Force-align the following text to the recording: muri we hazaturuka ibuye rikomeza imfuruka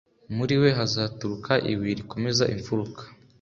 muri 0.35 0.53
we 0.61 0.69
hazaturuka 0.77 1.53
ibuye 1.71 1.93
rikomeza 1.99 2.43
imfuruka 2.53 3.01